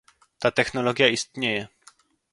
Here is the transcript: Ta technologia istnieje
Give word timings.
Ta 0.39 0.51
technologia 0.51 1.07
istnieje 1.07 1.67